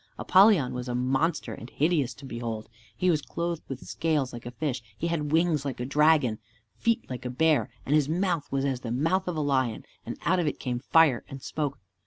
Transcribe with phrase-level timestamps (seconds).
[0.17, 2.69] Apollyon was a monster and hideous to behold.
[2.97, 6.39] He was clothed with scales like a fish, he had wings like a dragon,
[6.73, 10.17] feet like a bear, and his mouth was as the mouth of a lion, and
[10.25, 11.77] out of it came fire and smoke.